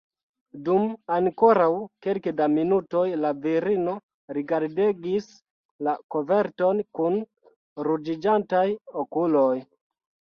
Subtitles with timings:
[0.67, 1.65] Dum ankoraŭ
[2.05, 3.93] kelke da minutoj la virino
[4.37, 5.27] rigardegis
[5.89, 7.19] la koverton kun
[7.89, 8.63] ruĝiĝantaj
[9.05, 9.55] okuloj.